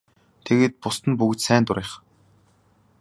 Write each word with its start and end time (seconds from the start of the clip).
Тэгээд 0.45 0.73
бусад 0.81 1.05
нь 1.09 1.17
бүгд 1.19 1.39
сайн 1.47 1.63
дурынхан. 1.65 2.03